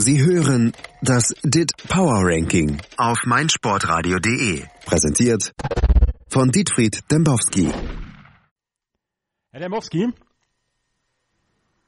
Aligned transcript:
Sie 0.00 0.24
hören 0.24 0.72
das 1.02 1.34
DIT 1.42 1.72
Power 1.88 2.20
Ranking 2.22 2.80
auf 2.96 3.18
meinsportradio.de. 3.26 4.62
Präsentiert 4.86 5.52
von 6.28 6.52
Dietfried 6.52 7.00
Dembowski. 7.10 7.68
Herr 9.50 9.60
Dembowski? 9.60 10.12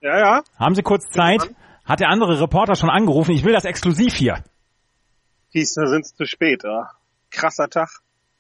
Ja, 0.01 0.19
ja. 0.19 0.43
Haben 0.59 0.75
Sie 0.75 0.83
kurz 0.83 1.09
Zeit? 1.11 1.55
Hat 1.85 2.01
der 2.01 2.09
andere 2.09 2.41
Reporter 2.41 2.75
schon 2.75 2.91
angerufen? 2.91 3.31
Ich 3.31 3.45
will 3.45 3.53
das 3.53 3.65
exklusiv 3.65 4.15
hier. 4.15 4.43
Diesmal 5.55 5.87
sind 5.87 6.05
es 6.05 6.15
zu 6.15 6.25
spät. 6.25 6.65
Ja. 6.65 6.91
Krasser 7.31 7.69
Tag. 7.69 7.91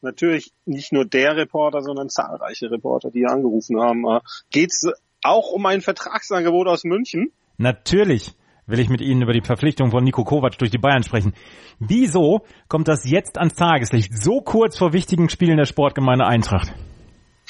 Natürlich 0.01 0.53
nicht 0.65 0.93
nur 0.93 1.05
der 1.05 1.37
Reporter, 1.37 1.83
sondern 1.83 2.09
zahlreiche 2.09 2.73
Reporter, 2.73 3.13
die 3.13 3.25
angerufen 3.25 3.81
haben. 3.81 4.05
Geht 4.51 4.73
es 4.73 4.93
auch 5.23 5.53
um 5.53 5.65
ein 5.67 5.81
Vertragsangebot 5.81 6.67
aus 6.67 6.83
München? 6.83 7.31
Natürlich 7.57 8.35
will 8.71 8.81
ich 8.81 8.89
mit 8.89 9.01
Ihnen 9.01 9.23
über 9.23 9.33
die 9.33 9.43
Verpflichtung 9.43 9.91
von 9.91 10.05
Nico 10.05 10.25
Kovac 10.25 10.59
durch 10.59 10.71
die 10.71 10.79
Bayern 10.79 11.03
sprechen. 11.03 11.35
Wieso 11.79 12.43
kommt 12.69 12.89
das 12.89 13.09
jetzt 13.09 13.39
ans 13.39 13.55
Tageslicht, 13.55 14.17
so 14.17 14.41
kurz 14.41 14.79
vor 14.79 14.93
wichtigen 14.93 15.29
Spielen 15.29 15.57
der 15.57 15.67
Sportgemeinde 15.67 16.27
Eintracht? 16.27 16.73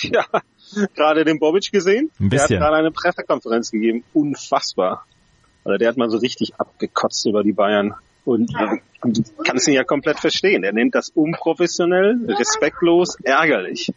Ja, 0.02 0.24
gerade 0.94 1.24
den 1.24 1.38
Bobic 1.38 1.70
gesehen. 1.72 2.10
Ein 2.18 2.28
bisschen. 2.28 2.48
Der 2.48 2.60
hat 2.60 2.66
gerade 2.66 2.76
eine 2.76 2.90
Pressekonferenz 2.90 3.70
gegeben. 3.70 4.04
Unfassbar. 4.12 5.04
Also 5.64 5.78
der 5.78 5.88
hat 5.88 5.96
mal 5.96 6.08
so 6.10 6.18
richtig 6.18 6.54
abgekotzt 6.58 7.26
über 7.26 7.42
die 7.42 7.52
Bayern. 7.52 7.94
Und 8.24 8.52
du 9.02 9.22
kannst 9.44 9.66
ihn 9.68 9.74
ja 9.74 9.84
komplett 9.84 10.20
verstehen. 10.20 10.62
Er 10.62 10.72
nennt 10.72 10.94
das 10.94 11.10
unprofessionell, 11.10 12.18
respektlos, 12.28 13.16
ärgerlich. 13.22 13.92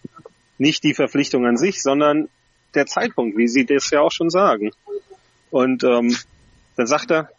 Nicht 0.57 0.83
die 0.83 0.93
Verpflichtung 0.93 1.45
an 1.45 1.57
sich, 1.57 1.81
sondern 1.81 2.29
der 2.73 2.85
Zeitpunkt, 2.85 3.37
wie 3.37 3.47
Sie 3.47 3.65
das 3.65 3.89
ja 3.91 4.01
auch 4.01 4.11
schon 4.11 4.29
sagen. 4.29 4.71
Und 5.51 5.83
ähm, 5.83 6.15
dann 6.75 6.87
sagt 6.87 7.11
er, 7.11 7.29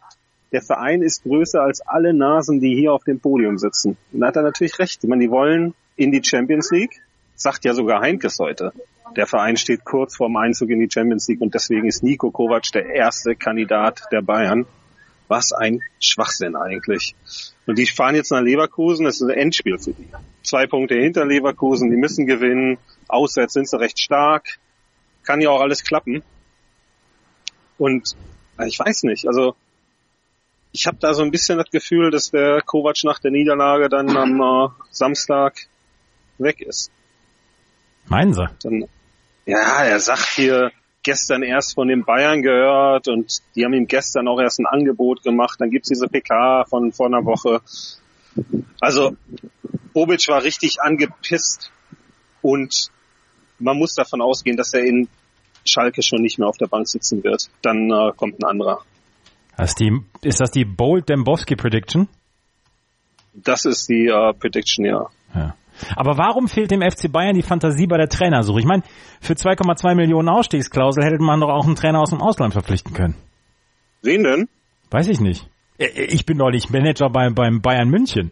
der 0.51 0.61
Verein 0.61 1.01
ist 1.01 1.23
größer 1.23 1.61
als 1.61 1.81
alle 1.81 2.13
Nasen, 2.13 2.59
die 2.59 2.75
hier 2.75 2.93
auf 2.93 3.03
dem 3.03 3.19
Podium 3.19 3.57
sitzen. 3.57 3.97
Und 4.13 4.21
da 4.21 4.27
hat 4.27 4.35
er 4.37 4.43
natürlich 4.43 4.79
recht. 4.79 5.03
Ich 5.03 5.09
meine, 5.09 5.23
die 5.23 5.31
wollen 5.31 5.73
in 5.95 6.11
die 6.11 6.23
Champions 6.23 6.71
League, 6.71 7.01
sagt 7.35 7.65
ja 7.65 7.73
sogar 7.73 8.01
Heinkes 8.01 8.37
heute. 8.39 8.71
Der 9.15 9.27
Verein 9.27 9.57
steht 9.57 9.85
kurz 9.85 10.15
vorm 10.15 10.35
Einzug 10.35 10.69
in 10.69 10.79
die 10.79 10.89
Champions 10.91 11.27
League 11.27 11.41
und 11.41 11.53
deswegen 11.53 11.87
ist 11.87 12.03
Nico 12.03 12.31
Kovac 12.31 12.71
der 12.73 12.85
erste 12.85 13.35
Kandidat 13.35 14.03
der 14.11 14.21
Bayern. 14.21 14.65
Was 15.27 15.53
ein 15.53 15.81
Schwachsinn 15.99 16.55
eigentlich. 16.55 17.15
Und 17.65 17.79
die 17.79 17.87
fahren 17.87 18.13
jetzt 18.13 18.31
nach 18.31 18.41
Leverkusen, 18.41 19.05
das 19.05 19.15
ist 19.15 19.23
ein 19.23 19.31
Endspiel 19.31 19.79
für 19.79 19.91
die. 19.91 20.07
Zwei 20.43 20.67
Punkte 20.67 20.95
hinter 20.95 21.25
Leverkusen, 21.25 21.89
die 21.89 21.97
müssen 21.97 22.27
gewinnen. 22.27 22.77
Auswärts 23.07 23.53
sind 23.53 23.67
sie 23.67 23.79
recht 23.79 23.99
stark. 23.99 24.59
Kann 25.23 25.41
ja 25.41 25.49
auch 25.49 25.61
alles 25.61 25.83
klappen. 25.83 26.21
Und 27.79 28.15
ich 28.59 28.79
weiß 28.79 29.03
nicht, 29.03 29.27
also 29.27 29.55
ich 30.71 30.87
habe 30.87 30.97
da 30.99 31.13
so 31.13 31.23
ein 31.23 31.31
bisschen 31.31 31.57
das 31.57 31.69
Gefühl, 31.69 32.11
dass 32.11 32.31
der 32.31 32.61
Kovac 32.61 32.97
nach 33.03 33.19
der 33.19 33.31
Niederlage 33.31 33.87
dann 33.87 34.15
am 34.15 34.41
äh, 34.41 34.69
Samstag 34.91 35.67
weg 36.37 36.61
ist. 36.61 36.91
Meinen 38.07 38.33
Sie? 38.33 38.45
Dann, 38.61 38.85
ja, 39.45 39.83
er 39.83 39.99
sagt 39.99 40.35
hier 40.35 40.71
gestern 41.01 41.43
erst 41.43 41.75
von 41.75 41.87
den 41.87 42.03
Bayern 42.03 42.41
gehört 42.41 43.07
und 43.07 43.41
die 43.55 43.63
haben 43.63 43.73
ihm 43.73 43.87
gestern 43.87 44.27
auch 44.27 44.39
erst 44.39 44.59
ein 44.59 44.65
Angebot 44.65 45.23
gemacht. 45.23 45.61
Dann 45.61 45.69
gibt's 45.69 45.89
diese 45.89 46.07
PK 46.07 46.65
von 46.65 46.91
vor 46.91 47.05
einer 47.05 47.23
Woche. 47.23 47.61
Also 48.81 49.15
Bobic 49.93 50.27
war 50.27 50.43
richtig 50.43 50.81
angepisst 50.81 51.71
und 52.41 52.89
man 53.59 53.77
muss 53.77 53.93
davon 53.93 54.21
ausgehen, 54.21 54.57
dass 54.57 54.73
er 54.73 54.83
in 54.83 55.07
Schalke 55.65 56.01
schon 56.01 56.21
nicht 56.21 56.39
mehr 56.39 56.47
auf 56.47 56.57
der 56.57 56.67
Bank 56.67 56.87
sitzen 56.87 57.23
wird. 57.23 57.49
Dann 57.61 57.89
äh, 57.91 58.11
kommt 58.15 58.39
ein 58.39 58.45
anderer. 58.45 58.81
Ist, 59.57 59.79
die, 59.79 59.99
ist 60.21 60.41
das 60.41 60.51
die 60.51 60.65
Bold 60.65 61.09
Dembowski 61.09 61.55
Prediction? 61.55 62.07
Das 63.33 63.65
ist 63.65 63.89
die 63.89 64.07
äh, 64.07 64.33
Prediction, 64.33 64.85
ja. 64.85 65.07
ja. 65.33 65.55
Aber 65.95 66.17
warum 66.17 66.47
fehlt 66.47 66.71
dem 66.71 66.81
FC 66.81 67.11
Bayern 67.11 67.35
die 67.35 67.41
Fantasie 67.41 67.87
bei 67.87 67.97
der 67.97 68.07
Trainersuche? 68.07 68.59
Ich 68.59 68.65
meine, 68.65 68.83
für 69.21 69.33
2,2 69.33 69.95
Millionen 69.95 70.29
Ausstiegsklausel 70.29 71.03
hätte 71.03 71.21
man 71.21 71.41
doch 71.41 71.49
auch 71.49 71.65
einen 71.65 71.75
Trainer 71.75 71.99
aus 71.99 72.09
dem 72.09 72.21
Ausland 72.21 72.53
verpflichten 72.53 72.93
können. 72.93 73.15
Wen 74.01 74.23
denn? 74.23 74.49
Weiß 74.91 75.07
ich 75.07 75.19
nicht. 75.19 75.49
Ich 75.77 76.25
bin 76.25 76.37
nicht 76.37 76.69
Manager 76.69 77.09
beim, 77.09 77.35
beim 77.35 77.61
Bayern 77.61 77.89
München. 77.89 78.31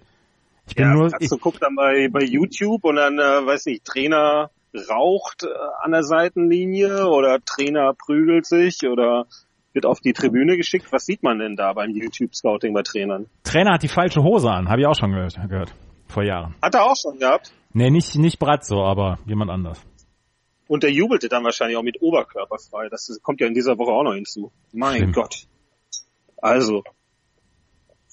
Ich 0.68 0.76
bin 0.76 0.86
ja, 0.86 0.94
nur. 0.94 1.10
Du 1.10 1.38
guckst 1.38 1.62
dann 1.62 1.76
bei, 1.76 2.08
bei 2.10 2.24
YouTube 2.24 2.86
und 2.86 2.96
dann, 2.96 3.20
äh, 3.20 3.46
weiß 3.46 3.66
nicht, 3.66 3.84
Trainer 3.84 4.50
raucht 4.90 5.44
äh, 5.44 5.48
an 5.82 5.92
der 5.92 6.04
Seitenlinie 6.04 7.08
oder 7.08 7.40
Trainer 7.44 7.94
prügelt 7.94 8.46
sich 8.46 8.88
oder 8.88 9.26
wird 9.74 9.86
auf 9.86 10.00
die 10.00 10.14
Tribüne 10.14 10.58
geschickt. 10.58 10.92
Was 10.92 11.06
sieht 11.06 11.24
man 11.24 11.40
denn 11.40 11.56
da 11.56 11.74
beim 11.74 11.92
YouTube-Scouting 11.92 12.74
bei 12.74 12.84
Trainern? 12.84 13.28
Trainer 13.44 13.74
hat 13.74 13.84
die 13.84 13.88
falsche 13.88 14.24
Hose 14.24 14.50
an, 14.50 14.70
habe 14.70 14.82
ich 14.82 14.88
auch 14.88 14.96
schon 14.96 15.12
gehört, 15.12 15.36
gehört. 15.50 15.74
Vor 16.08 16.24
Jahren. 16.24 16.56
Hat 16.62 16.76
er 16.76 16.84
auch 16.84 16.96
schon 16.96 17.18
gehabt? 17.18 17.52
Nee, 17.74 17.90
nicht, 17.90 18.16
nicht 18.18 18.38
Brazzo, 18.38 18.84
aber 18.84 19.18
jemand 19.26 19.50
anders. 19.50 19.82
Und 20.68 20.84
der 20.84 20.92
jubelte 20.92 21.28
dann 21.28 21.44
wahrscheinlich 21.44 21.78
auch 21.78 21.84
mit 21.84 22.02
Oberkörper 22.02 22.58
frei. 22.58 22.88
Das 22.90 23.20
kommt 23.24 23.42
ja 23.42 23.48
in 23.48 23.54
dieser 23.54 23.78
Woche 23.78 23.92
auch 23.92 24.04
noch 24.04 24.14
hinzu. 24.14 24.52
Mein 24.72 24.98
Schlimm. 24.98 25.12
Gott. 25.12 25.48
Also, 26.38 26.84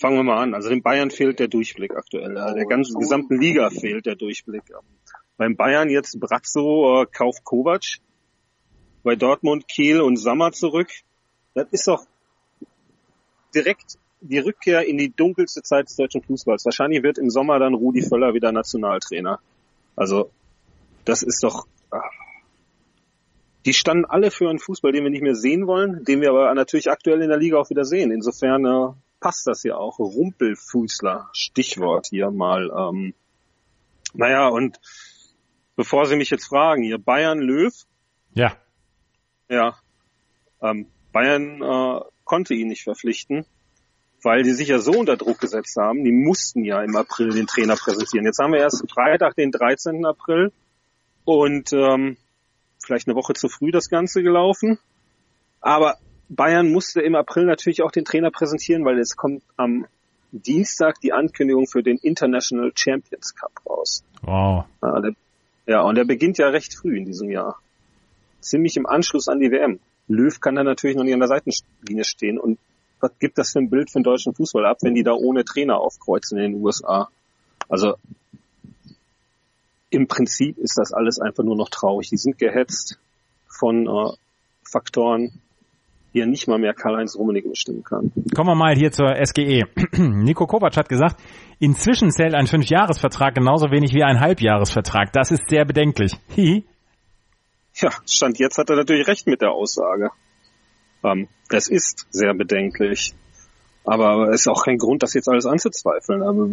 fangen 0.00 0.16
wir 0.16 0.24
mal 0.24 0.42
an. 0.42 0.54
Also 0.54 0.70
dem 0.70 0.82
Bayern 0.82 1.10
fehlt 1.10 1.38
der 1.38 1.48
Durchblick 1.48 1.94
aktuell. 1.94 2.34
Der 2.34 2.66
ganzen 2.66 2.98
gesamten 2.98 3.38
Liga 3.38 3.70
fehlt 3.70 4.06
der 4.06 4.16
Durchblick. 4.16 4.62
Beim 5.40 5.56
Bayern 5.56 5.88
jetzt 5.88 6.20
Brazzo 6.20 7.00
äh, 7.00 7.06
kauft 7.06 7.44
Kovac. 7.44 7.96
Bei 9.02 9.16
Dortmund 9.16 9.66
Kehl 9.68 10.02
und 10.02 10.18
Sammer 10.18 10.52
zurück. 10.52 10.90
Das 11.54 11.66
ist 11.70 11.88
doch 11.88 12.04
direkt 13.54 13.96
die 14.20 14.36
Rückkehr 14.36 14.86
in 14.86 14.98
die 14.98 15.08
dunkelste 15.08 15.62
Zeit 15.62 15.88
des 15.88 15.96
deutschen 15.96 16.20
Fußballs. 16.20 16.66
Wahrscheinlich 16.66 17.02
wird 17.02 17.16
im 17.16 17.30
Sommer 17.30 17.58
dann 17.58 17.72
Rudi 17.72 18.02
Völler 18.02 18.34
wieder 18.34 18.52
Nationaltrainer. 18.52 19.40
Also, 19.96 20.30
das 21.06 21.22
ist 21.22 21.42
doch, 21.42 21.66
ah. 21.90 22.02
die 23.64 23.72
standen 23.72 24.04
alle 24.04 24.30
für 24.30 24.50
einen 24.50 24.58
Fußball, 24.58 24.92
den 24.92 25.04
wir 25.04 25.10
nicht 25.10 25.22
mehr 25.22 25.36
sehen 25.36 25.66
wollen, 25.66 26.04
den 26.04 26.20
wir 26.20 26.28
aber 26.28 26.52
natürlich 26.52 26.90
aktuell 26.90 27.22
in 27.22 27.30
der 27.30 27.38
Liga 27.38 27.56
auch 27.56 27.70
wieder 27.70 27.86
sehen. 27.86 28.10
Insofern 28.10 28.66
äh, 28.66 28.92
passt 29.20 29.46
das 29.46 29.62
ja 29.62 29.78
auch. 29.78 30.00
Rumpelfußler, 30.00 31.30
Stichwort 31.32 32.08
hier 32.10 32.30
mal. 32.30 32.70
Ähm, 32.76 33.14
naja, 34.12 34.48
und 34.48 34.78
bevor 35.80 36.04
Sie 36.04 36.16
mich 36.16 36.28
jetzt 36.28 36.48
fragen, 36.48 36.82
hier 36.82 36.98
Bayern 36.98 37.38
Löw. 37.38 37.72
Ja. 38.34 38.52
Ja. 39.48 39.78
Ähm, 40.60 40.88
Bayern 41.10 41.62
äh, 41.62 42.00
konnte 42.24 42.52
ihn 42.52 42.68
nicht 42.68 42.82
verpflichten, 42.82 43.46
weil 44.22 44.42
die 44.42 44.52
sich 44.52 44.68
ja 44.68 44.78
so 44.78 44.92
unter 44.92 45.16
Druck 45.16 45.40
gesetzt 45.40 45.78
haben. 45.78 46.04
Die 46.04 46.12
mussten 46.12 46.66
ja 46.66 46.82
im 46.82 46.94
April 46.96 47.30
den 47.30 47.46
Trainer 47.46 47.76
präsentieren. 47.76 48.26
Jetzt 48.26 48.40
haben 48.40 48.52
wir 48.52 48.60
erst 48.60 48.84
Freitag, 48.92 49.36
den 49.36 49.52
13. 49.52 50.04
April 50.04 50.52
und 51.24 51.72
ähm, 51.72 52.18
vielleicht 52.84 53.08
eine 53.08 53.16
Woche 53.16 53.32
zu 53.32 53.48
früh 53.48 53.70
das 53.70 53.88
Ganze 53.88 54.22
gelaufen. 54.22 54.78
Aber 55.62 55.96
Bayern 56.28 56.70
musste 56.70 57.00
im 57.00 57.14
April 57.14 57.46
natürlich 57.46 57.82
auch 57.82 57.90
den 57.90 58.04
Trainer 58.04 58.30
präsentieren, 58.30 58.84
weil 58.84 58.98
es 58.98 59.16
kommt 59.16 59.42
am 59.56 59.86
Dienstag 60.30 61.00
die 61.00 61.14
Ankündigung 61.14 61.66
für 61.66 61.82
den 61.82 61.96
International 61.96 62.70
Champions 62.74 63.34
Cup 63.34 63.52
raus. 63.66 64.04
Wow. 64.20 64.66
Ja, 64.82 65.00
der, 65.00 65.12
ja, 65.70 65.82
und 65.82 65.94
der 65.94 66.04
beginnt 66.04 66.36
ja 66.36 66.48
recht 66.48 66.74
früh 66.74 66.98
in 66.98 67.04
diesem 67.04 67.30
Jahr. 67.30 67.60
Ziemlich 68.40 68.76
im 68.76 68.86
Anschluss 68.86 69.28
an 69.28 69.38
die 69.38 69.52
WM. 69.52 69.78
Löw 70.08 70.40
kann 70.40 70.56
da 70.56 70.64
natürlich 70.64 70.96
noch 70.96 71.04
nicht 71.04 71.14
an 71.14 71.20
der 71.20 71.28
Seitenlinie 71.28 72.02
stehen. 72.02 72.40
Und 72.40 72.58
was 72.98 73.12
gibt 73.20 73.38
das 73.38 73.52
für 73.52 73.60
ein 73.60 73.70
Bild 73.70 73.88
für 73.88 74.00
den 74.00 74.02
deutschen 74.02 74.34
Fußball 74.34 74.66
ab, 74.66 74.78
wenn 74.80 74.96
die 74.96 75.04
da 75.04 75.12
ohne 75.12 75.44
Trainer 75.44 75.78
aufkreuzen 75.78 76.38
in 76.38 76.54
den 76.54 76.60
USA? 76.60 77.08
Also 77.68 77.94
im 79.90 80.08
Prinzip 80.08 80.58
ist 80.58 80.76
das 80.76 80.92
alles 80.92 81.20
einfach 81.20 81.44
nur 81.44 81.54
noch 81.54 81.68
traurig. 81.68 82.08
Die 82.08 82.16
sind 82.16 82.36
gehetzt 82.36 82.98
von 83.46 83.86
äh, 83.86 84.10
Faktoren, 84.64 85.40
ja 86.12 86.26
nicht 86.26 86.48
mal 86.48 86.58
mehr 86.58 86.74
Karl-Heinz 86.74 87.16
Rummenigge 87.16 87.48
bestimmen 87.48 87.82
kann. 87.82 88.12
Kommen 88.34 88.48
wir 88.48 88.54
mal 88.54 88.74
hier 88.74 88.90
zur 88.90 89.14
SGE. 89.24 89.64
Nico 89.98 90.46
Kovac 90.46 90.76
hat 90.76 90.88
gesagt, 90.88 91.20
inzwischen 91.58 92.10
zählt 92.10 92.34
ein 92.34 92.46
Fünfjahresvertrag 92.46 93.34
genauso 93.34 93.70
wenig 93.70 93.94
wie 93.94 94.02
ein 94.02 94.20
Halbjahresvertrag. 94.20 95.12
Das 95.12 95.30
ist 95.30 95.48
sehr 95.48 95.64
bedenklich. 95.64 96.16
Hihi. 96.34 96.64
Ja, 97.74 97.90
Stand 98.06 98.38
jetzt 98.38 98.58
hat 98.58 98.70
er 98.70 98.76
natürlich 98.76 99.06
recht 99.06 99.26
mit 99.26 99.40
der 99.40 99.52
Aussage. 99.52 100.10
Ähm, 101.04 101.28
es 101.48 101.68
ist 101.68 102.06
sehr 102.10 102.34
bedenklich. 102.34 103.14
Aber 103.84 104.28
es 104.30 104.42
ist 104.42 104.48
auch 104.48 104.64
kein 104.64 104.76
Grund, 104.76 105.02
das 105.02 105.14
jetzt 105.14 105.28
alles 105.28 105.46
anzuzweifeln. 105.46 106.22
Aber 106.22 106.48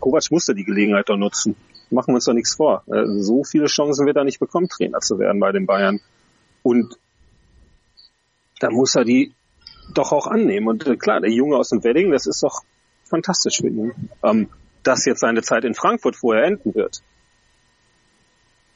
Kovac 0.00 0.30
musste 0.30 0.54
die 0.54 0.64
Gelegenheit 0.64 1.08
doch 1.08 1.16
nutzen. 1.16 1.54
Machen 1.90 2.08
wir 2.08 2.16
uns 2.16 2.24
doch 2.24 2.32
nichts 2.32 2.56
vor. 2.56 2.82
Äh, 2.86 3.04
So 3.20 3.44
viele 3.44 3.66
Chancen 3.66 4.06
wird 4.06 4.16
er 4.16 4.24
nicht 4.24 4.40
bekommen, 4.40 4.68
Trainer 4.68 4.98
zu 5.00 5.18
werden 5.18 5.40
bei 5.40 5.52
den 5.52 5.66
Bayern. 5.66 6.00
Und 6.62 6.96
da 8.62 8.70
muss 8.70 8.94
er 8.94 9.04
die 9.04 9.34
doch 9.92 10.12
auch 10.12 10.26
annehmen. 10.28 10.68
Und 10.68 10.86
äh, 10.86 10.96
klar, 10.96 11.20
der 11.20 11.30
Junge 11.30 11.56
aus 11.56 11.70
dem 11.70 11.82
Wedding, 11.82 12.12
das 12.12 12.26
ist 12.26 12.42
doch 12.42 12.62
fantastisch 13.04 13.58
für 13.58 13.68
ihn. 13.68 14.10
Ähm, 14.22 14.48
dass 14.84 15.04
jetzt 15.04 15.20
seine 15.20 15.42
Zeit 15.42 15.64
in 15.64 15.74
Frankfurt 15.74 16.16
vorher 16.16 16.44
enden 16.44 16.74
wird. 16.74 17.02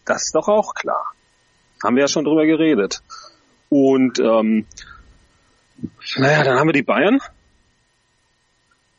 Das 0.04 0.24
ist 0.24 0.34
doch 0.34 0.48
auch 0.48 0.74
klar. 0.74 1.12
Haben 1.82 1.96
wir 1.96 2.02
ja 2.02 2.08
schon 2.08 2.24
drüber 2.24 2.46
geredet. 2.46 3.02
Und 3.68 4.18
ähm, 4.18 4.66
naja, 6.16 6.44
dann 6.44 6.58
haben 6.58 6.68
wir 6.68 6.72
die 6.72 6.82
Bayern. 6.82 7.20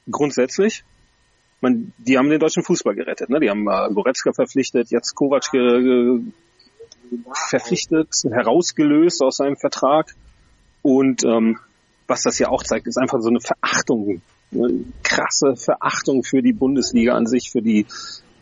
grundsätzlich. 0.10 0.84
Man, 1.60 1.94
die 1.98 2.18
haben 2.18 2.30
den 2.30 2.40
deutschen 2.40 2.64
Fußball 2.64 2.96
gerettet. 2.96 3.30
Ne? 3.30 3.40
Die 3.40 3.50
haben 3.50 3.68
äh, 3.68 3.94
Goretzka 3.94 4.32
verpflichtet, 4.32 4.92
jetzt 4.92 5.16
Kovac 5.16 5.50
verpflichtet, 7.50 8.14
herausgelöst 8.30 9.22
aus 9.22 9.38
seinem 9.38 9.58
Vertrag. 9.58 10.14
Und 10.82 11.24
ähm, 11.24 11.60
was 12.08 12.24
das 12.24 12.40
ja 12.40 12.50
auch 12.50 12.64
zeigt, 12.64 12.88
ist 12.88 12.98
einfach 12.98 13.20
so 13.20 13.30
eine 13.30 13.40
Verachtung, 13.42 14.22
eine 14.54 14.86
krasse 15.04 15.56
Verachtung 15.56 16.24
für 16.24 16.42
die 16.42 16.54
Bundesliga 16.54 17.14
an 17.14 17.26
sich, 17.26 17.52
für 17.52 17.62
die 17.62 17.86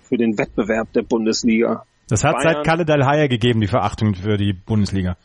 für 0.03 0.17
den 0.17 0.37
Wettbewerb 0.37 0.93
der 0.93 1.01
Bundesliga. 1.01 1.85
Das 2.07 2.23
hat 2.23 2.35
Bayern, 2.35 2.55
seit 2.57 2.65
Kalle 2.65 2.85
Dalhaya 2.85 3.27
gegeben, 3.27 3.61
die 3.61 3.67
Verachtung 3.67 4.13
für 4.13 4.37
die 4.37 4.53
Bundesliga. 4.53 5.17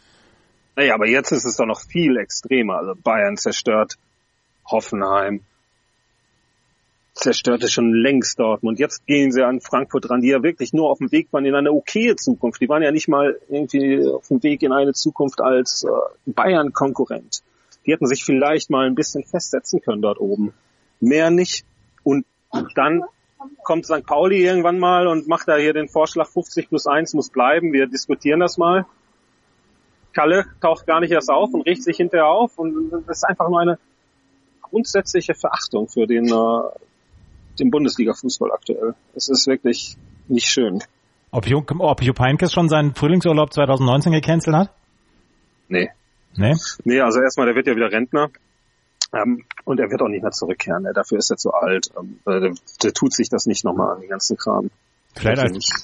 Naja, 0.77 0.95
aber 0.95 1.07
jetzt 1.07 1.31
ist 1.33 1.45
es 1.45 1.57
doch 1.57 1.67
noch 1.67 1.83
viel 1.83 2.17
extremer. 2.17 2.79
Also 2.79 2.95
Bayern 2.95 3.37
zerstört 3.37 3.97
Hoffenheim, 4.65 5.41
zerstörte 7.21 7.69
schon 7.69 7.93
längst 7.93 8.39
Dortmund. 8.39 8.79
Jetzt 8.79 9.07
gehen 9.07 9.31
sie 9.31 9.45
an 9.45 9.61
Frankfurt 9.61 10.09
ran, 10.11 10.23
die 10.23 10.29
ja 10.29 10.43
wirklich 10.43 10.73
nur 10.73 10.91
auf 10.91 10.99
dem 10.99 11.13
Weg 11.13 11.29
waren 11.33 11.45
in 11.45 11.55
eine 11.55 11.73
okaye 11.73 12.17
Zukunft. 12.17 12.61
Die 12.61 12.69
waren 12.69 12.83
ja 12.83 12.91
nicht 12.91 13.09
mal 13.09 13.39
irgendwie 13.49 14.07
auf 14.07 14.29
dem 14.29 14.43
Weg 14.43 14.63
in 14.63 14.73
eine 14.73 14.93
Zukunft 14.93 15.41
als 15.41 15.85
äh, 15.85 16.31
Bayern-Konkurrent. 16.31 17.43
Die 17.87 17.93
hätten 17.93 18.07
sich 18.07 18.25
vielleicht 18.25 18.71
mal 18.71 18.87
ein 18.87 18.95
bisschen 18.95 19.25
festsetzen 19.25 19.81
können 19.81 20.03
dort 20.03 20.19
oben. 20.19 20.53
Mehr 21.01 21.31
nicht. 21.31 21.65
Und 22.03 22.25
dann 22.75 23.05
kommt 23.63 23.87
St. 23.87 24.05
Pauli 24.07 24.45
irgendwann 24.45 24.79
mal 24.79 25.07
und 25.07 25.29
macht 25.29 25.49
da 25.49 25.57
hier 25.57 25.73
den 25.73 25.89
Vorschlag 25.89 26.29
50 26.29 26.69
plus 26.69 26.87
1 26.87 27.15
muss 27.15 27.31
bleiben. 27.31 27.73
Wir 27.73 27.87
diskutieren 27.87 28.41
das 28.41 28.59
mal. 28.59 28.87
Kalle 30.13 30.47
taucht 30.61 30.87
gar 30.87 31.01
nicht 31.01 31.13
erst 31.13 31.31
auf 31.31 31.55
und 31.55 31.63
riecht 31.63 31.85
sich 31.85 31.97
hinterher 31.97 32.27
auf 32.27 32.59
und 32.59 32.91
das 32.91 33.19
ist 33.19 33.25
einfach 33.25 33.49
nur 33.49 33.61
eine 33.61 33.79
grundsätzliche 34.63 35.35
Verachtung 35.35 35.89
für 35.89 36.07
den, 36.07 36.33
äh, 37.53 37.57
den 37.59 37.71
Bundesliga-Fußball 37.71 38.53
aktuell. 38.53 38.95
Es 39.15 39.29
ist 39.29 39.47
wirklich 39.47 39.97
nicht 40.29 40.47
schön. 40.47 40.83
Ob, 41.31 41.47
Jupp, 41.47 41.73
ob 41.79 42.03
Jupp 42.03 42.19
Heynckes 42.19 42.53
schon 42.53 42.69
seinen 42.69 42.95
Frühlingsurlaub 42.95 43.53
2019 43.53 44.13
gecancelt 44.13 44.57
hat? 44.57 44.71
Nee. 45.69 45.91
Nee? 46.37 46.55
Nee, 46.85 47.01
also 47.01 47.21
erstmal, 47.21 47.47
der 47.47 47.55
wird 47.55 47.67
ja 47.67 47.77
wieder 47.77 47.91
Rentner. 47.91 48.31
Ähm, 49.13 49.45
und 49.65 49.81
er 49.81 49.91
wird 49.91 50.03
auch 50.03 50.09
nicht 50.09 50.23
mehr 50.23 50.31
zurückkehren. 50.31 50.85
Ne? 50.85 50.93
Dafür 50.93 51.19
ist 51.19 51.31
er 51.31 51.37
zu 51.37 51.53
alt. 51.53 51.91
Ähm, 51.99 52.21
der, 52.27 52.53
der, 52.83 52.93
tut 52.93 53.13
sich 53.13 53.29
das 53.29 53.47
nicht 53.47 53.65
nochmal 53.65 53.95
an, 53.95 54.01
den 54.01 54.11
ganzen 54.11 54.37
Kram. 54.37 54.71
Vielleicht 55.15 55.43
als, 55.43 55.83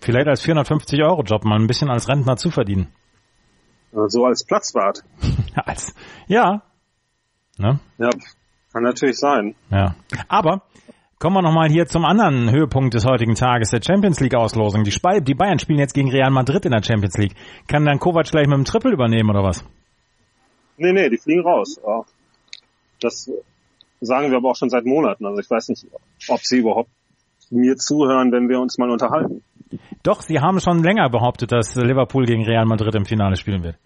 vielleicht 0.00 0.28
als 0.28 0.40
450 0.42 1.02
Euro 1.02 1.22
Job 1.22 1.44
mal 1.44 1.58
ein 1.58 1.66
bisschen 1.66 1.90
als 1.90 2.08
Rentner 2.08 2.36
zu 2.36 2.50
verdienen. 2.50 2.88
So 3.92 4.24
als 4.26 4.44
Platzwart. 4.44 5.02
als, 5.54 5.94
ja. 6.28 6.62
Ne? 7.56 7.80
Ja, 7.98 8.10
kann 8.78 8.84
natürlich 8.84 9.18
sein. 9.18 9.56
Ja. 9.70 9.96
Aber 10.28 10.62
kommen 11.18 11.34
wir 11.34 11.42
nochmal 11.42 11.68
hier 11.68 11.86
zum 11.86 12.04
anderen 12.04 12.50
Höhepunkt 12.52 12.94
des 12.94 13.04
heutigen 13.04 13.34
Tages, 13.34 13.70
der 13.70 13.82
Champions 13.82 14.20
League 14.20 14.36
Auslosung. 14.36 14.84
Die, 14.84 14.92
Sp 14.94 15.18
die 15.20 15.34
Bayern 15.34 15.58
spielen 15.58 15.80
jetzt 15.80 15.94
gegen 15.94 16.10
Real 16.10 16.30
Madrid 16.30 16.64
in 16.64 16.70
der 16.70 16.82
Champions 16.82 17.18
League. 17.18 17.34
Kann 17.66 17.84
dann 17.84 17.98
Kovac 17.98 18.30
gleich 18.30 18.46
mit 18.46 18.56
dem 18.56 18.64
Triple 18.64 18.92
übernehmen 18.92 19.30
oder 19.30 19.42
was? 19.42 19.64
Nee, 20.76 20.92
nee, 20.92 21.08
die 21.08 21.18
fliegen 21.18 21.42
raus. 21.42 21.80
Das 23.00 23.28
sagen 24.00 24.30
wir 24.30 24.36
aber 24.36 24.50
auch 24.50 24.56
schon 24.56 24.70
seit 24.70 24.84
Monaten. 24.84 25.26
Also 25.26 25.40
ich 25.40 25.50
weiß 25.50 25.70
nicht, 25.70 25.86
ob 26.28 26.38
sie 26.40 26.58
überhaupt 26.58 26.90
mir 27.50 27.76
zuhören, 27.76 28.30
wenn 28.30 28.48
wir 28.48 28.60
uns 28.60 28.78
mal 28.78 28.90
unterhalten. 28.90 29.42
Doch, 30.04 30.22
sie 30.22 30.38
haben 30.38 30.60
schon 30.60 30.84
länger 30.84 31.10
behauptet, 31.10 31.50
dass 31.50 31.74
Liverpool 31.74 32.26
gegen 32.26 32.44
Real 32.44 32.64
Madrid 32.64 32.94
im 32.94 33.04
Finale 33.04 33.34
spielen 33.34 33.64
wird. 33.64 33.76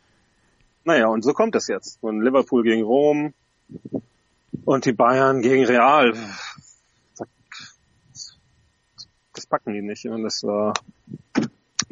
Naja, 0.84 1.06
und 1.08 1.24
so 1.24 1.32
kommt 1.32 1.56
es 1.56 1.68
jetzt. 1.68 2.02
Und 2.02 2.22
Liverpool 2.22 2.62
gegen 2.62 2.82
Rom 2.82 3.32
und 4.64 4.84
die 4.84 4.93
Bayern 4.93 5.43
gegen 5.43 5.64
Real. 5.64 6.14
Das 9.34 9.46
packen 9.46 9.72
die 9.72 9.82
nicht. 9.82 10.06
Und 10.06 10.22
das, 10.22 10.43
äh, 10.43 10.72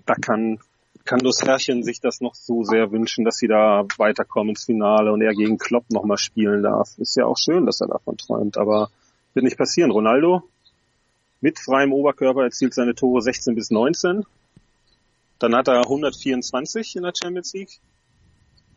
da 0.06 0.14
kann 0.14 0.58
kann 1.04 1.20
das 1.20 1.42
Herrchen 1.42 1.82
sich 1.82 2.00
das 2.00 2.20
noch 2.20 2.34
so 2.34 2.62
sehr 2.62 2.92
wünschen, 2.92 3.24
dass 3.24 3.36
sie 3.36 3.48
da 3.48 3.84
weiterkommen 3.96 4.50
ins 4.50 4.64
Finale 4.64 5.12
und 5.12 5.22
er 5.22 5.34
gegen 5.34 5.58
Klopp 5.58 5.90
nochmal 5.90 6.18
spielen 6.18 6.62
darf. 6.62 6.96
Ist 6.98 7.16
ja 7.16 7.24
auch 7.24 7.36
schön, 7.36 7.66
dass 7.66 7.80
er 7.80 7.88
davon 7.88 8.16
träumt, 8.16 8.56
aber 8.56 8.90
wird 9.34 9.44
nicht 9.44 9.58
passieren. 9.58 9.90
Ronaldo 9.90 10.42
mit 11.40 11.58
freiem 11.58 11.92
Oberkörper 11.92 12.44
erzielt 12.44 12.74
seine 12.74 12.94
Tore 12.94 13.22
16 13.22 13.54
bis 13.54 13.70
19. 13.70 14.24
Dann 15.38 15.56
hat 15.56 15.68
er 15.68 15.80
124 15.80 16.96
in 16.96 17.02
der 17.02 17.12
Champions 17.20 17.54
League. 17.54 17.80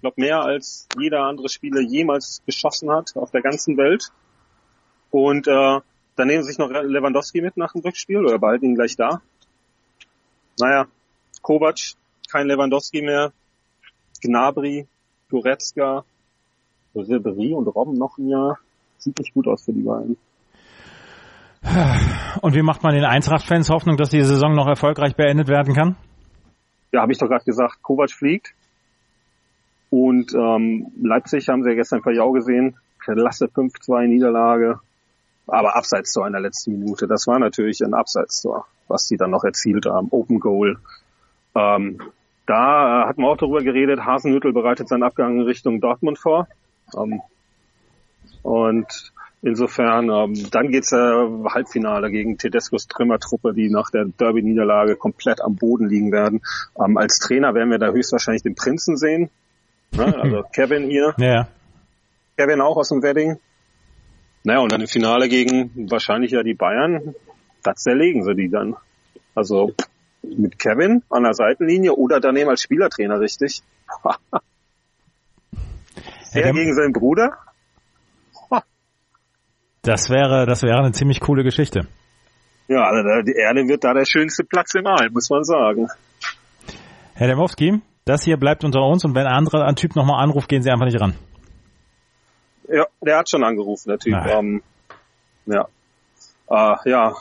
Ich 0.03 0.05
glaube, 0.05 0.19
mehr 0.19 0.41
als 0.41 0.89
jeder 0.99 1.21
andere 1.21 1.47
Spieler 1.47 1.79
jemals 1.79 2.41
geschossen 2.45 2.91
hat 2.91 3.15
auf 3.15 3.31
der 3.31 3.41
ganzen 3.41 3.77
Welt. 3.77 4.11
Und 5.11 5.47
äh, 5.47 5.79
dann 6.17 6.27
nehmen 6.27 6.43
sie 6.43 6.49
sich 6.49 6.57
noch 6.57 6.69
Lewandowski 6.69 7.39
mit 7.39 7.55
nach 7.55 7.71
dem 7.71 7.83
Rückspiel 7.83 8.17
oder 8.17 8.37
behalten 8.37 8.65
ihn 8.65 8.75
gleich 8.75 8.97
da. 8.97 9.21
Naja, 10.59 10.87
Kovac 11.41 11.93
kein 12.29 12.47
Lewandowski 12.47 13.01
mehr. 13.01 13.31
Gnabry, 14.21 14.87
Goretzka, 15.29 16.03
Ribery 16.93 17.53
und 17.53 17.67
Robben 17.67 17.97
noch 17.97 18.17
ein 18.17 18.27
Jahr. 18.27 18.59
Sieht 18.97 19.17
nicht 19.17 19.33
gut 19.33 19.47
aus 19.47 19.63
für 19.63 19.71
die 19.71 19.83
beiden. 19.83 20.17
Und 22.41 22.55
wie 22.55 22.61
macht 22.61 22.83
man 22.83 22.93
den 22.93 23.05
Eintracht-Fans 23.05 23.69
Hoffnung, 23.69 23.95
dass 23.95 24.09
die 24.09 24.21
Saison 24.21 24.53
noch 24.53 24.67
erfolgreich 24.67 25.15
beendet 25.15 25.47
werden 25.47 25.73
kann? 25.73 25.95
Ja, 26.91 27.03
habe 27.03 27.13
ich 27.13 27.19
doch 27.19 27.29
gerade 27.29 27.45
gesagt. 27.45 27.81
Kovac 27.81 28.11
fliegt. 28.11 28.53
Und 29.93 30.33
ähm, 30.33 30.87
Leipzig 30.99 31.49
haben 31.49 31.61
sie 31.61 31.69
ja 31.69 31.75
gestern 31.75 32.01
bei 32.01 32.13
Jau 32.13 32.31
gesehen. 32.31 32.77
Klasse 32.97 33.45
5-2 33.45 34.07
Niederlage. 34.07 34.79
Aber 35.45 35.75
abseits 35.75 36.11
Tor 36.13 36.25
in 36.25 36.33
der 36.33 36.41
letzten 36.41 36.71
Minute. 36.71 37.05
Das 37.05 37.27
war 37.27 37.37
natürlich 37.37 37.83
ein 37.83 37.93
Abseitstor, 37.93 38.65
was 38.87 39.05
sie 39.05 39.17
dann 39.17 39.29
noch 39.29 39.43
erzielt 39.43 39.85
haben. 39.85 40.07
Open 40.09 40.39
Goal. 40.39 40.79
Ähm, 41.53 42.01
da 42.47 43.03
äh, 43.03 43.07
hat 43.07 43.19
man 43.19 43.29
auch 43.29 43.37
darüber 43.37 43.61
geredet, 43.61 44.03
Hasenhüttel 44.03 44.51
bereitet 44.51 44.87
seinen 44.87 45.03
Abgang 45.03 45.35
in 45.35 45.45
Richtung 45.45 45.79
Dortmund 45.79 46.17
vor. 46.17 46.47
Ähm, 46.97 47.21
und 48.41 49.13
insofern, 49.43 50.09
ähm, 50.09 50.49
dann 50.49 50.71
geht's 50.71 50.91
äh, 50.91 51.27
Halbfinale 51.45 52.09
gegen 52.09 52.39
Tedescos 52.39 52.87
Trümmertruppe, 52.87 53.53
die 53.53 53.69
nach 53.69 53.91
der 53.91 54.05
Derby-Niederlage 54.05 54.95
komplett 54.95 55.39
am 55.39 55.55
Boden 55.55 55.87
liegen 55.87 56.11
werden. 56.11 56.41
Ähm, 56.83 56.97
als 56.97 57.19
Trainer 57.19 57.53
werden 57.53 57.69
wir 57.69 57.77
da 57.77 57.91
höchstwahrscheinlich 57.91 58.41
den 58.41 58.55
Prinzen 58.55 58.97
sehen. 58.97 59.29
Ne? 59.95 60.21
Also 60.21 60.43
Kevin 60.53 60.89
hier. 60.89 61.13
Ja. 61.17 61.47
Kevin 62.37 62.61
auch 62.61 62.77
aus 62.77 62.89
dem 62.89 63.01
Wedding. 63.01 63.37
Naja, 64.43 64.59
und 64.59 64.71
dann 64.71 64.81
im 64.81 64.87
Finale 64.87 65.29
gegen 65.29 65.89
wahrscheinlich 65.89 66.31
ja 66.31 66.43
die 66.43 66.53
Bayern. 66.53 67.15
Das 67.63 67.83
zerlegen 67.83 68.23
sie 68.23 68.35
die 68.35 68.49
dann. 68.49 68.75
Also 69.35 69.73
mit 70.21 70.59
Kevin 70.59 71.03
an 71.09 71.23
der 71.23 71.33
Seitenlinie 71.33 71.93
oder 71.93 72.19
daneben 72.19 72.49
als 72.49 72.61
Spielertrainer, 72.61 73.19
richtig? 73.19 73.61
er 76.33 76.45
ja, 76.45 76.51
gegen 76.51 76.73
seinen 76.73 76.93
Bruder? 76.93 77.37
das 79.81 80.09
wäre, 80.09 80.45
das 80.45 80.63
wäre 80.63 80.79
eine 80.79 80.93
ziemlich 80.93 81.19
coole 81.19 81.43
Geschichte. 81.43 81.87
Ja, 82.67 82.83
also 82.83 83.21
die 83.23 83.35
Erde 83.35 83.67
wird 83.67 83.83
da 83.83 83.93
der 83.93 84.05
schönste 84.05 84.43
Platz 84.45 84.73
im 84.75 84.87
All, 84.87 85.09
muss 85.11 85.29
man 85.29 85.43
sagen. 85.43 85.87
Herr 87.15 87.27
Demowski, 87.27 87.81
das 88.05 88.23
hier 88.23 88.37
bleibt 88.37 88.63
unter 88.63 88.81
uns 88.81 89.05
und 89.05 89.15
wenn 89.15 89.25
ein 89.25 89.33
anderer 89.33 89.65
ein 89.65 89.75
Typ 89.75 89.95
nochmal 89.95 90.21
anruft, 90.21 90.49
gehen 90.49 90.61
Sie 90.61 90.69
einfach 90.69 90.85
nicht 90.85 90.99
ran. 90.99 91.15
Ja, 92.67 92.85
der 93.01 93.17
hat 93.17 93.29
schon 93.29 93.43
angerufen, 93.43 93.89
der 93.89 93.99
Typ. 93.99 94.13
Ähm, 94.13 94.63
ja. 95.45 95.67
Äh, 96.49 96.89
ja. 96.89 97.13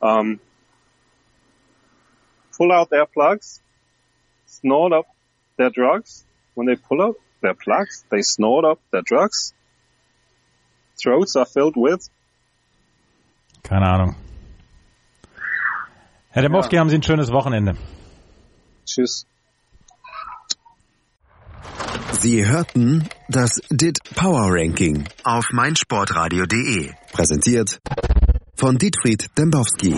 Ähm, 0.00 0.40
pull 2.56 2.72
out 2.72 2.90
their 2.90 3.06
plugs, 3.06 3.62
snort 4.46 4.92
up 4.92 5.06
their 5.56 5.70
drugs. 5.70 6.24
When 6.54 6.66
they 6.66 6.76
pull 6.76 7.00
out 7.00 7.16
their 7.40 7.54
plugs, 7.54 8.04
they 8.10 8.22
snort 8.22 8.64
up 8.64 8.78
their 8.92 9.02
drugs. 9.02 9.54
Throats 11.02 11.36
are 11.36 11.46
filled 11.46 11.76
with. 11.76 12.10
Keine 13.62 13.86
Ahnung. 13.86 14.16
Herr 16.30 16.42
Demowski, 16.42 16.76
ja. 16.76 16.80
haben 16.80 16.90
Sie 16.90 16.98
ein 16.98 17.02
schönes 17.02 17.32
Wochenende. 17.32 17.76
Tschüss. 18.84 19.26
Sie 22.24 22.42
hörten 22.46 23.06
das 23.28 23.60
DIT 23.68 23.98
Power 24.14 24.46
Ranking 24.48 25.04
auf 25.24 25.52
meinsportradio.de. 25.52 26.90
Präsentiert 27.12 27.78
von 28.56 28.78
Dietfried 28.78 29.26
Dembowski. 29.36 29.94